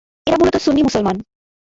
এরা 0.27 0.37
মূলত 0.37 0.55
সুন্নি 0.65 0.81
মুসলমান। 0.83 1.15